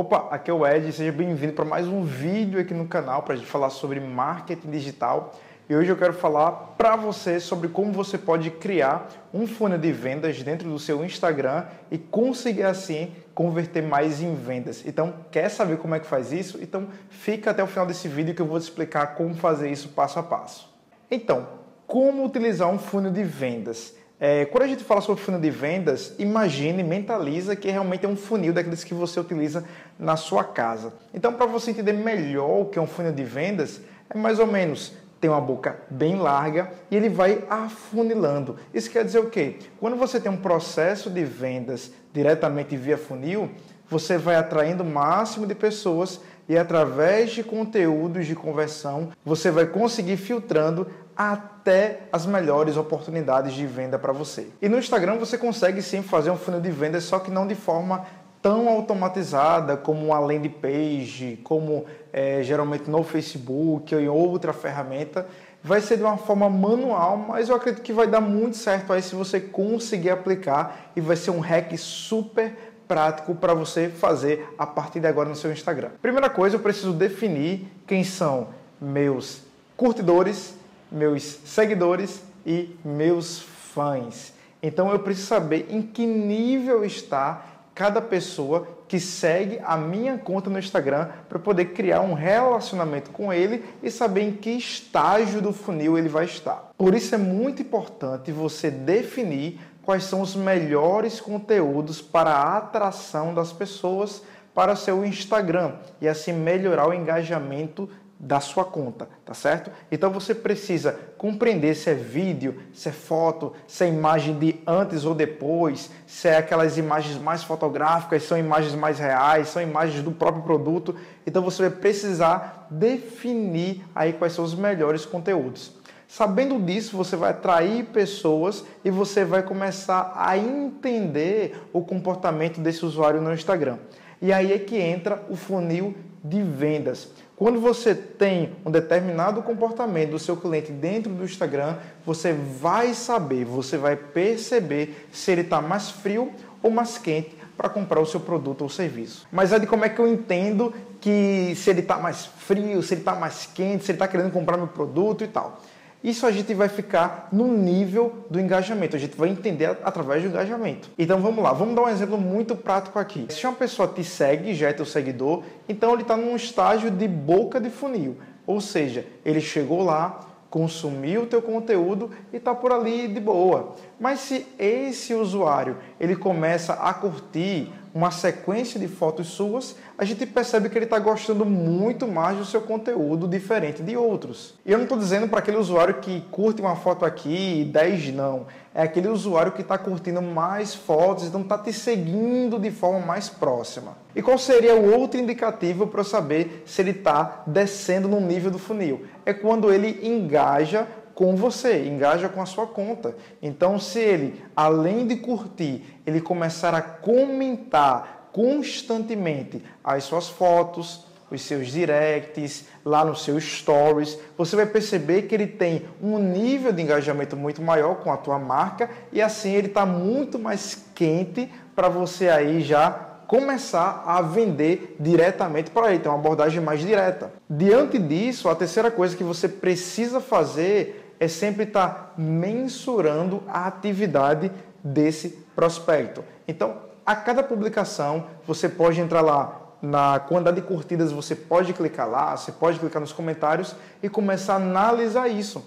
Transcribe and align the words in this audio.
Opa, 0.00 0.28
aqui 0.30 0.50
é 0.50 0.54
o 0.54 0.66
Ed, 0.66 0.90
seja 0.94 1.12
bem-vindo 1.12 1.52
para 1.52 1.62
mais 1.62 1.86
um 1.86 2.02
vídeo 2.02 2.58
aqui 2.58 2.72
no 2.72 2.88
canal 2.88 3.22
para 3.22 3.34
a 3.34 3.36
gente 3.36 3.46
falar 3.46 3.68
sobre 3.68 4.00
marketing 4.00 4.70
digital. 4.70 5.34
E 5.68 5.76
hoje 5.76 5.90
eu 5.92 5.96
quero 5.96 6.14
falar 6.14 6.52
para 6.78 6.96
você 6.96 7.38
sobre 7.38 7.68
como 7.68 7.92
você 7.92 8.16
pode 8.16 8.50
criar 8.50 9.10
um 9.30 9.46
funil 9.46 9.76
de 9.76 9.92
vendas 9.92 10.42
dentro 10.42 10.70
do 10.70 10.78
seu 10.78 11.04
Instagram 11.04 11.66
e 11.90 11.98
conseguir 11.98 12.62
assim 12.62 13.12
converter 13.34 13.82
mais 13.82 14.22
em 14.22 14.34
vendas. 14.34 14.86
Então, 14.86 15.12
quer 15.30 15.50
saber 15.50 15.76
como 15.76 15.94
é 15.94 16.00
que 16.00 16.06
faz 16.06 16.32
isso? 16.32 16.58
Então, 16.62 16.88
fica 17.10 17.50
até 17.50 17.62
o 17.62 17.66
final 17.66 17.84
desse 17.84 18.08
vídeo 18.08 18.34
que 18.34 18.40
eu 18.40 18.46
vou 18.46 18.58
te 18.58 18.62
explicar 18.62 19.08
como 19.08 19.34
fazer 19.34 19.70
isso 19.70 19.90
passo 19.90 20.18
a 20.18 20.22
passo. 20.22 20.74
Então, 21.10 21.46
como 21.86 22.24
utilizar 22.24 22.70
um 22.70 22.78
funil 22.78 23.12
de 23.12 23.22
vendas? 23.22 23.94
É, 24.22 24.44
quando 24.44 24.64
a 24.64 24.66
gente 24.66 24.84
fala 24.84 25.00
sobre 25.00 25.22
funil 25.22 25.40
de 25.40 25.50
vendas, 25.50 26.14
imagine, 26.18 26.82
mentaliza 26.82 27.56
que 27.56 27.70
realmente 27.70 28.04
é 28.04 28.08
um 28.08 28.16
funil 28.16 28.52
daqueles 28.52 28.84
que 28.84 28.92
você 28.92 29.18
utiliza 29.18 29.64
na 29.98 30.14
sua 30.14 30.44
casa. 30.44 30.92
Então, 31.14 31.32
para 31.32 31.46
você 31.46 31.70
entender 31.70 31.94
melhor 31.94 32.60
o 32.60 32.64
que 32.66 32.78
é 32.78 32.82
um 32.82 32.86
funil 32.86 33.12
de 33.12 33.24
vendas, 33.24 33.80
é 34.10 34.18
mais 34.18 34.38
ou 34.38 34.46
menos 34.46 34.92
tem 35.18 35.30
uma 35.30 35.40
boca 35.40 35.78
bem 35.90 36.16
larga 36.16 36.70
e 36.90 36.96
ele 36.96 37.08
vai 37.08 37.44
afunilando. 37.48 38.56
Isso 38.74 38.90
quer 38.90 39.04
dizer 39.04 39.20
o 39.20 39.30
quê? 39.30 39.56
Quando 39.78 39.96
você 39.96 40.20
tem 40.20 40.30
um 40.30 40.36
processo 40.36 41.08
de 41.08 41.24
vendas 41.24 41.90
diretamente 42.12 42.76
via 42.76 42.98
funil, 42.98 43.50
você 43.88 44.18
vai 44.18 44.36
atraindo 44.36 44.82
o 44.82 44.86
máximo 44.86 45.46
de 45.46 45.54
pessoas 45.54 46.20
e 46.48 46.58
através 46.58 47.30
de 47.30 47.44
conteúdos 47.44 48.26
de 48.26 48.34
conversão, 48.34 49.10
você 49.24 49.50
vai 49.50 49.66
conseguir 49.66 50.16
filtrando 50.16 50.86
até 51.20 52.04
as 52.10 52.24
melhores 52.24 52.78
oportunidades 52.78 53.52
de 53.52 53.66
venda 53.66 53.98
para 53.98 54.10
você. 54.10 54.46
E 54.62 54.70
no 54.70 54.78
Instagram 54.78 55.18
você 55.18 55.36
consegue 55.36 55.82
sim 55.82 56.02
fazer 56.02 56.30
um 56.30 56.36
funil 56.38 56.62
de 56.62 56.70
vendas, 56.70 57.04
só 57.04 57.18
que 57.18 57.30
não 57.30 57.46
de 57.46 57.54
forma 57.54 58.06
tão 58.40 58.70
automatizada 58.70 59.76
como 59.76 60.06
uma 60.06 60.18
landing 60.18 60.48
page, 60.48 61.38
como 61.44 61.84
é, 62.10 62.42
geralmente 62.42 62.88
no 62.88 63.04
Facebook 63.04 63.94
ou 63.94 64.00
em 64.00 64.08
outra 64.08 64.54
ferramenta. 64.54 65.26
Vai 65.62 65.82
ser 65.82 65.98
de 65.98 66.02
uma 66.02 66.16
forma 66.16 66.48
manual, 66.48 67.18
mas 67.18 67.50
eu 67.50 67.54
acredito 67.54 67.82
que 67.82 67.92
vai 67.92 68.06
dar 68.06 68.22
muito 68.22 68.56
certo 68.56 68.90
aí 68.90 69.02
se 69.02 69.14
você 69.14 69.38
conseguir 69.38 70.08
aplicar 70.08 70.90
e 70.96 71.02
vai 71.02 71.16
ser 71.16 71.32
um 71.32 71.40
hack 71.40 71.76
super 71.76 72.56
prático 72.88 73.34
para 73.34 73.52
você 73.52 73.90
fazer 73.90 74.48
a 74.56 74.66
partir 74.66 75.00
de 75.00 75.06
agora 75.06 75.28
no 75.28 75.36
seu 75.36 75.52
Instagram. 75.52 75.90
Primeira 76.00 76.30
coisa, 76.30 76.56
eu 76.56 76.60
preciso 76.60 76.94
definir 76.94 77.70
quem 77.86 78.02
são 78.04 78.48
meus 78.80 79.42
curtidores, 79.76 80.58
meus 80.90 81.22
seguidores 81.22 82.22
e 82.44 82.76
meus 82.84 83.40
fãs. 83.40 84.32
Então 84.62 84.90
eu 84.90 84.98
preciso 84.98 85.28
saber 85.28 85.66
em 85.70 85.82
que 85.82 86.04
nível 86.04 86.84
está 86.84 87.46
cada 87.74 88.02
pessoa 88.02 88.66
que 88.86 88.98
segue 88.98 89.60
a 89.64 89.76
minha 89.76 90.18
conta 90.18 90.50
no 90.50 90.58
Instagram 90.58 91.08
para 91.28 91.38
poder 91.38 91.66
criar 91.66 92.00
um 92.00 92.12
relacionamento 92.12 93.10
com 93.10 93.32
ele 93.32 93.64
e 93.82 93.90
saber 93.90 94.22
em 94.22 94.32
que 94.32 94.50
estágio 94.50 95.40
do 95.40 95.52
funil 95.52 95.96
ele 95.96 96.08
vai 96.08 96.24
estar. 96.24 96.72
Por 96.76 96.94
isso 96.94 97.14
é 97.14 97.18
muito 97.18 97.62
importante 97.62 98.32
você 98.32 98.70
definir 98.70 99.60
quais 99.82 100.04
são 100.04 100.20
os 100.20 100.34
melhores 100.34 101.20
conteúdos 101.20 102.02
para 102.02 102.30
a 102.30 102.58
atração 102.58 103.32
das 103.32 103.52
pessoas 103.52 104.22
para 104.54 104.76
seu 104.76 105.04
Instagram 105.04 105.74
e 106.00 106.08
assim 106.08 106.32
melhorar 106.32 106.88
o 106.88 106.92
engajamento 106.92 107.88
da 108.22 108.38
sua 108.38 108.66
conta, 108.66 109.08
tá 109.24 109.32
certo? 109.32 109.70
Então 109.90 110.10
você 110.10 110.34
precisa 110.34 110.92
compreender 111.16 111.74
se 111.74 111.88
é 111.88 111.94
vídeo, 111.94 112.60
se 112.70 112.90
é 112.90 112.92
foto, 112.92 113.54
se 113.66 113.82
é 113.82 113.88
imagem 113.88 114.38
de 114.38 114.60
antes 114.66 115.06
ou 115.06 115.14
depois, 115.14 115.90
se 116.06 116.28
é 116.28 116.36
aquelas 116.36 116.76
imagens 116.76 117.16
mais 117.16 117.42
fotográficas, 117.42 118.22
são 118.24 118.36
imagens 118.36 118.74
mais 118.74 118.98
reais, 118.98 119.48
são 119.48 119.62
imagens 119.62 120.02
do 120.02 120.12
próprio 120.12 120.42
produto. 120.42 120.94
Então 121.26 121.42
você 121.42 121.62
vai 121.62 121.70
precisar 121.70 122.66
definir 122.70 123.82
aí 123.94 124.12
quais 124.12 124.34
são 124.34 124.44
os 124.44 124.54
melhores 124.54 125.06
conteúdos. 125.06 125.72
Sabendo 126.06 126.60
disso, 126.60 126.96
você 126.96 127.16
vai 127.16 127.30
atrair 127.30 127.86
pessoas 127.86 128.64
e 128.84 128.90
você 128.90 129.24
vai 129.24 129.42
começar 129.42 130.12
a 130.14 130.36
entender 130.36 131.68
o 131.72 131.80
comportamento 131.80 132.60
desse 132.60 132.84
usuário 132.84 133.22
no 133.22 133.32
Instagram. 133.32 133.78
E 134.20 134.30
aí 134.32 134.52
é 134.52 134.58
que 134.58 134.76
entra 134.76 135.24
o 135.30 135.36
funil 135.36 135.94
de 136.22 136.42
vendas. 136.42 137.08
Quando 137.36 137.58
você 137.58 137.94
tem 137.94 138.52
um 138.66 138.70
determinado 138.70 139.42
comportamento 139.42 140.10
do 140.10 140.18
seu 140.18 140.36
cliente 140.36 140.70
dentro 140.70 141.12
do 141.12 141.24
Instagram, 141.24 141.76
você 142.04 142.32
vai 142.32 142.92
saber, 142.92 143.44
você 143.44 143.78
vai 143.78 143.96
perceber 143.96 145.08
se 145.10 145.30
ele 145.30 145.40
está 145.40 145.62
mais 145.62 145.90
frio 145.90 146.32
ou 146.62 146.70
mais 146.70 146.98
quente 146.98 147.34
para 147.56 147.68
comprar 147.68 148.00
o 148.00 148.06
seu 148.06 148.20
produto 148.20 148.62
ou 148.62 148.68
serviço. 148.68 149.26
Mas 149.32 149.52
é 149.52 149.58
de 149.58 149.66
como 149.66 149.84
é 149.84 149.88
que 149.88 149.98
eu 149.98 150.06
entendo 150.06 150.74
que 151.00 151.54
se 151.56 151.70
ele 151.70 151.80
está 151.80 151.96
mais 151.96 152.26
frio, 152.26 152.82
se 152.82 152.94
ele 152.94 153.00
está 153.00 153.14
mais 153.14 153.46
quente, 153.46 153.84
se 153.84 153.90
ele 153.90 153.96
está 153.96 154.06
querendo 154.06 154.30
comprar 154.30 154.56
meu 154.58 154.68
produto 154.68 155.24
e 155.24 155.28
tal. 155.28 155.62
Isso 156.02 156.26
a 156.26 156.32
gente 156.32 156.54
vai 156.54 156.68
ficar 156.68 157.28
no 157.30 157.46
nível 157.46 158.24
do 158.30 158.40
engajamento, 158.40 158.96
a 158.96 158.98
gente 158.98 159.16
vai 159.16 159.28
entender 159.28 159.66
através 159.84 160.22
do 160.22 160.30
engajamento. 160.30 160.90
Então 160.98 161.20
vamos 161.20 161.44
lá, 161.44 161.52
vamos 161.52 161.74
dar 161.74 161.82
um 161.82 161.88
exemplo 161.88 162.16
muito 162.16 162.56
prático 162.56 162.98
aqui. 162.98 163.26
Se 163.28 163.46
uma 163.46 163.54
pessoa 163.54 163.86
te 163.86 164.02
segue, 164.02 164.54
já 164.54 164.68
é 164.68 164.72
teu 164.72 164.86
seguidor, 164.86 165.42
então 165.68 165.92
ele 165.92 166.02
está 166.02 166.16
num 166.16 166.34
estágio 166.34 166.90
de 166.90 167.06
boca 167.06 167.60
de 167.60 167.68
funil, 167.68 168.16
ou 168.46 168.62
seja, 168.62 169.04
ele 169.24 169.42
chegou 169.42 169.82
lá, 169.82 170.20
consumiu 170.48 171.22
o 171.22 171.26
teu 171.26 171.40
conteúdo 171.40 172.10
e 172.32 172.36
está 172.38 172.54
por 172.54 172.72
ali 172.72 173.06
de 173.06 173.20
boa. 173.20 173.74
Mas 173.98 174.20
se 174.20 174.46
esse 174.58 175.14
usuário 175.14 175.76
ele 175.98 176.16
começa 176.16 176.72
a 176.72 176.92
curtir 176.92 177.72
uma 177.92 178.10
sequência 178.10 178.78
de 178.78 178.86
fotos 178.86 179.28
suas, 179.28 179.76
a 179.98 180.04
gente 180.04 180.24
percebe 180.24 180.68
que 180.68 180.78
ele 180.78 180.84
está 180.84 180.98
gostando 180.98 181.44
muito 181.44 182.06
mais 182.06 182.38
do 182.38 182.44
seu 182.44 182.60
conteúdo 182.60 183.26
diferente 183.26 183.82
de 183.82 183.96
outros. 183.96 184.54
E 184.64 184.70
eu 184.70 184.78
não 184.78 184.84
estou 184.84 184.98
dizendo 184.98 185.28
para 185.28 185.40
aquele 185.40 185.56
usuário 185.56 185.94
que 185.94 186.20
curte 186.30 186.60
uma 186.60 186.76
foto 186.76 187.04
aqui 187.04 187.62
e 187.62 187.64
10 187.64 188.14
não. 188.14 188.46
É 188.72 188.82
aquele 188.82 189.08
usuário 189.08 189.50
que 189.50 189.62
está 189.62 189.76
curtindo 189.76 190.22
mais 190.22 190.74
fotos, 190.74 191.24
então 191.24 191.40
está 191.40 191.58
te 191.58 191.72
seguindo 191.72 192.58
de 192.58 192.70
forma 192.70 193.00
mais 193.00 193.28
próxima. 193.28 193.96
E 194.14 194.22
qual 194.22 194.38
seria 194.38 194.76
o 194.76 194.96
outro 194.96 195.18
indicativo 195.18 195.88
para 195.88 196.04
saber 196.04 196.62
se 196.64 196.80
ele 196.80 196.92
está 196.92 197.42
descendo 197.46 198.06
no 198.06 198.20
nível 198.20 198.50
do 198.50 198.58
funil? 198.58 199.04
É 199.26 199.32
quando 199.32 199.72
ele 199.72 200.06
engaja 200.06 200.86
com 201.20 201.36
você, 201.36 201.86
engaja 201.86 202.30
com 202.30 202.40
a 202.40 202.46
sua 202.46 202.66
conta. 202.66 203.14
Então, 203.42 203.78
se 203.78 203.98
ele, 203.98 204.42
além 204.56 205.06
de 205.06 205.16
curtir, 205.16 205.84
ele 206.06 206.18
começar 206.18 206.74
a 206.74 206.80
comentar 206.80 208.30
constantemente 208.32 209.62
as 209.84 210.04
suas 210.04 210.30
fotos, 210.30 211.04
os 211.30 211.42
seus 211.42 211.66
directs, 211.66 212.64
lá 212.82 213.04
nos 213.04 213.22
seus 213.22 213.44
stories, 213.44 214.18
você 214.34 214.56
vai 214.56 214.64
perceber 214.64 215.24
que 215.24 215.34
ele 215.34 215.46
tem 215.46 215.82
um 216.02 216.18
nível 216.18 216.72
de 216.72 216.80
engajamento 216.80 217.36
muito 217.36 217.60
maior 217.60 217.96
com 217.96 218.10
a 218.10 218.16
tua 218.16 218.38
marca 218.38 218.88
e 219.12 219.20
assim 219.20 219.52
ele 219.52 219.66
está 219.66 219.84
muito 219.84 220.38
mais 220.38 220.86
quente 220.94 221.52
para 221.76 221.90
você 221.90 222.30
aí 222.30 222.62
já 222.62 222.92
começar 223.26 224.04
a 224.06 224.22
vender 224.22 224.96
diretamente 224.98 225.70
para 225.70 225.90
ele, 225.90 226.02
ter 226.02 226.08
uma 226.08 226.18
abordagem 226.18 226.62
mais 226.62 226.80
direta. 226.80 227.30
Diante 227.48 227.98
disso, 227.98 228.48
a 228.48 228.56
terceira 228.56 228.90
coisa 228.90 229.14
que 229.14 229.22
você 229.22 229.46
precisa 229.46 230.18
fazer 230.18 231.09
é 231.20 231.28
sempre 231.28 231.64
estar 231.64 232.14
mensurando 232.16 233.42
a 233.46 233.66
atividade 233.66 234.50
desse 234.82 235.28
prospecto. 235.54 236.24
Então, 236.48 236.78
a 237.04 237.14
cada 237.14 237.42
publicação, 237.42 238.26
você 238.46 238.68
pode 238.68 239.00
entrar 239.00 239.20
lá 239.20 239.60
na 239.82 240.18
quantidade 240.18 240.60
de 240.60 240.66
curtidas, 240.66 241.12
você 241.12 241.34
pode 241.34 241.72
clicar 241.74 242.08
lá, 242.08 242.36
você 242.36 242.50
pode 242.50 242.78
clicar 242.78 243.00
nos 243.00 243.12
comentários 243.12 243.74
e 244.02 244.08
começar 244.08 244.54
a 244.54 244.56
analisar 244.56 245.28
isso. 245.28 245.62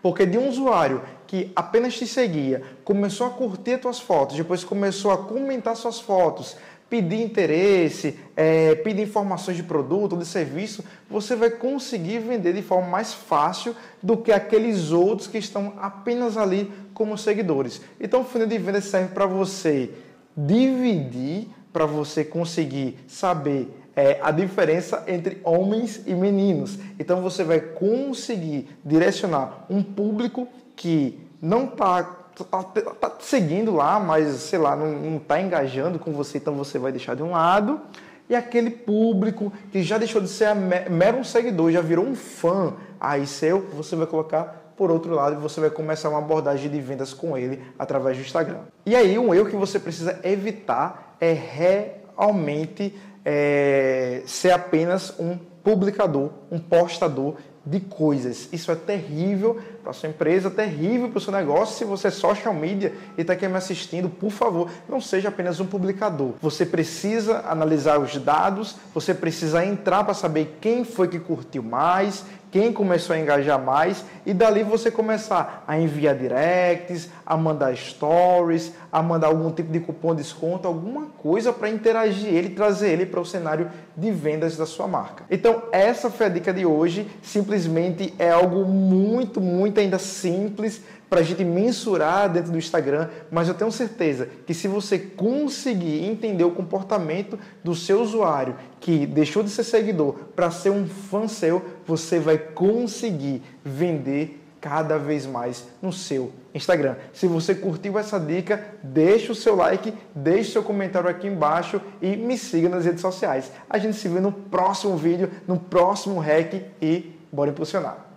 Porque 0.00 0.24
de 0.24 0.38
um 0.38 0.48
usuário 0.48 1.02
que 1.26 1.52
apenas 1.54 1.94
te 1.94 2.06
seguia, 2.06 2.62
começou 2.84 3.26
a 3.26 3.30
curtir 3.30 3.74
as 3.74 3.80
tuas 3.80 4.00
fotos, 4.00 4.36
depois 4.36 4.64
começou 4.64 5.10
a 5.10 5.18
comentar 5.18 5.76
suas 5.76 6.00
fotos, 6.00 6.56
pedir 6.88 7.20
interesse, 7.20 8.18
é, 8.34 8.74
pedir 8.76 9.02
informações 9.02 9.56
de 9.56 9.62
produto 9.62 10.12
ou 10.12 10.18
de 10.18 10.26
serviço, 10.26 10.82
você 11.08 11.36
vai 11.36 11.50
conseguir 11.50 12.18
vender 12.20 12.52
de 12.54 12.62
forma 12.62 12.88
mais 12.88 13.12
fácil 13.12 13.74
do 14.02 14.16
que 14.16 14.32
aqueles 14.32 14.90
outros 14.90 15.28
que 15.28 15.38
estão 15.38 15.74
apenas 15.78 16.36
ali 16.36 16.72
como 16.94 17.18
seguidores. 17.18 17.80
Então, 18.00 18.22
o 18.22 18.24
funil 18.24 18.46
de 18.46 18.58
vendas 18.58 18.84
serve 18.84 19.14
para 19.14 19.26
você 19.26 19.90
dividir, 20.36 21.48
para 21.72 21.84
você 21.84 22.24
conseguir 22.24 22.98
saber 23.06 23.68
é, 23.94 24.18
a 24.22 24.30
diferença 24.30 25.04
entre 25.06 25.40
homens 25.44 26.02
e 26.06 26.14
meninos. 26.14 26.78
Então, 26.98 27.20
você 27.20 27.44
vai 27.44 27.60
conseguir 27.60 28.68
direcionar 28.84 29.66
um 29.68 29.82
público 29.82 30.48
que 30.74 31.18
não 31.42 31.64
está 31.64 32.17
tá, 32.44 32.62
tá 32.62 33.10
te 33.10 33.24
seguindo 33.24 33.74
lá, 33.74 33.98
mas 33.98 34.28
sei 34.36 34.58
lá, 34.58 34.76
não 34.76 35.16
está 35.16 35.40
engajando 35.40 35.98
com 35.98 36.12
você, 36.12 36.38
então 36.38 36.54
você 36.54 36.78
vai 36.78 36.92
deixar 36.92 37.14
de 37.14 37.22
um 37.22 37.32
lado. 37.32 37.80
E 38.28 38.34
aquele 38.34 38.70
público 38.70 39.52
que 39.72 39.82
já 39.82 39.96
deixou 39.96 40.20
de 40.20 40.28
ser 40.28 40.54
mero 40.54 41.18
um 41.18 41.24
seguidor, 41.24 41.72
já 41.72 41.80
virou 41.80 42.04
um 42.04 42.14
fã, 42.14 42.74
aí 43.00 43.26
seu, 43.26 43.60
você 43.72 43.96
vai 43.96 44.06
colocar 44.06 44.72
por 44.76 44.90
outro 44.90 45.12
lado 45.12 45.36
e 45.36 45.38
você 45.38 45.60
vai 45.60 45.70
começar 45.70 46.08
uma 46.08 46.18
abordagem 46.18 46.70
de 46.70 46.80
vendas 46.80 47.12
com 47.12 47.36
ele 47.36 47.60
através 47.78 48.16
do 48.16 48.22
Instagram. 48.22 48.60
E 48.86 48.94
aí, 48.94 49.18
um 49.18 49.34
erro 49.34 49.46
que 49.46 49.56
você 49.56 49.80
precisa 49.80 50.20
evitar 50.22 51.16
é 51.20 51.32
realmente 51.32 52.94
é, 53.24 54.22
ser 54.26 54.52
apenas 54.52 55.18
um 55.18 55.36
publicador, 55.64 56.30
um 56.50 56.58
postador 56.58 57.34
de 57.70 57.80
coisas. 57.80 58.48
Isso 58.52 58.72
é 58.72 58.74
terrível 58.74 59.58
para 59.82 59.92
sua 59.92 60.08
empresa, 60.08 60.50
terrível 60.50 61.08
para 61.08 61.18
o 61.18 61.20
seu 61.20 61.32
negócio. 61.32 61.76
Se 61.76 61.84
você 61.84 62.08
é 62.08 62.10
social 62.10 62.54
media 62.54 62.94
e 63.16 63.20
está 63.20 63.34
aqui 63.34 63.46
me 63.46 63.56
assistindo, 63.56 64.08
por 64.08 64.30
favor, 64.30 64.70
não 64.88 65.00
seja 65.00 65.28
apenas 65.28 65.60
um 65.60 65.66
publicador. 65.66 66.32
Você 66.40 66.64
precisa 66.64 67.44
analisar 67.46 67.98
os 68.00 68.16
dados, 68.16 68.76
você 68.94 69.12
precisa 69.12 69.64
entrar 69.64 70.04
para 70.04 70.14
saber 70.14 70.56
quem 70.60 70.84
foi 70.84 71.08
que 71.08 71.18
curtiu 71.18 71.62
mais, 71.62 72.24
quem 72.50 72.72
começou 72.72 73.14
a 73.14 73.18
engajar 73.18 73.62
mais 73.62 74.04
e 74.24 74.32
dali 74.32 74.62
você 74.62 74.90
começar 74.90 75.64
a 75.66 75.78
enviar 75.78 76.14
directs, 76.14 77.10
a 77.26 77.36
mandar 77.36 77.76
stories, 77.76 78.72
a 78.90 79.02
mandar 79.02 79.28
algum 79.28 79.50
tipo 79.50 79.70
de 79.70 79.80
cupom 79.80 80.14
de 80.14 80.22
desconto, 80.22 80.66
alguma 80.66 81.06
coisa 81.18 81.52
para 81.52 81.68
interagir 81.68 82.32
ele, 82.32 82.50
trazer 82.50 82.90
ele 82.90 83.06
para 83.06 83.20
o 83.20 83.24
cenário 83.24 83.70
de 83.96 84.10
vendas 84.10 84.56
da 84.56 84.66
sua 84.66 84.86
marca. 84.86 85.24
Então, 85.30 85.62
essa 85.72 86.10
foi 86.10 86.26
a 86.26 86.28
dica 86.28 86.52
de 86.52 86.64
hoje, 86.64 87.08
simplesmente 87.22 88.14
é 88.18 88.30
algo 88.30 88.64
muito, 88.64 89.40
muito 89.40 89.80
ainda 89.80 89.98
simples 89.98 90.82
para 91.08 91.20
a 91.20 91.22
gente 91.22 91.44
mensurar 91.44 92.30
dentro 92.30 92.52
do 92.52 92.58
Instagram, 92.58 93.08
mas 93.30 93.48
eu 93.48 93.54
tenho 93.54 93.72
certeza 93.72 94.28
que 94.46 94.52
se 94.52 94.68
você 94.68 94.98
conseguir 94.98 96.04
entender 96.04 96.44
o 96.44 96.50
comportamento 96.50 97.38
do 97.64 97.74
seu 97.74 98.00
usuário 98.00 98.56
que 98.80 99.06
deixou 99.06 99.42
de 99.42 99.50
ser 99.50 99.64
seguidor 99.64 100.14
para 100.36 100.50
ser 100.50 100.70
um 100.70 100.86
fã 100.86 101.26
seu, 101.26 101.64
você 101.86 102.18
vai 102.18 102.36
conseguir 102.36 103.42
vender 103.64 104.44
cada 104.60 104.98
vez 104.98 105.24
mais 105.24 105.66
no 105.80 105.92
seu 105.92 106.32
Instagram. 106.52 106.96
Se 107.12 107.26
você 107.26 107.54
curtiu 107.54 107.98
essa 107.98 108.18
dica, 108.18 108.64
deixe 108.82 109.30
o 109.30 109.34
seu 109.34 109.54
like, 109.54 109.94
deixe 110.14 110.52
seu 110.52 110.62
comentário 110.62 111.08
aqui 111.08 111.26
embaixo 111.28 111.80
e 112.02 112.16
me 112.16 112.36
siga 112.36 112.68
nas 112.68 112.84
redes 112.84 113.00
sociais. 113.00 113.50
A 113.70 113.78
gente 113.78 113.96
se 113.96 114.08
vê 114.08 114.20
no 114.20 114.32
próximo 114.32 114.96
vídeo, 114.96 115.30
no 115.46 115.58
próximo 115.58 116.18
hack 116.18 116.54
e 116.82 117.16
bora 117.32 117.50
impulsionar. 117.50 118.07